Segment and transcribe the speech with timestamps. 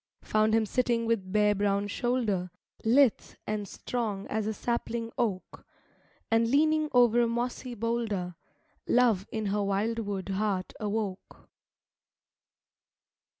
[0.23, 2.49] Found him sitting with bare brown shoulder,
[2.83, 5.63] Lithe and strong as a sapling oak,
[6.31, 8.33] And leaning over a mossy boulder,
[8.87, 11.51] Love in her wildwood heart awoke.